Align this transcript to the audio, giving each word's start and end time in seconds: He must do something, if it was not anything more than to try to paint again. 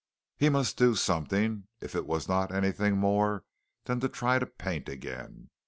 He 0.35 0.49
must 0.49 0.77
do 0.77 0.95
something, 0.95 1.67
if 1.79 1.93
it 1.93 2.07
was 2.07 2.27
not 2.27 2.51
anything 2.51 2.97
more 2.97 3.43
than 3.83 3.99
to 3.99 4.09
try 4.09 4.39
to 4.39 4.47
paint 4.47 4.89
again. 4.89 5.51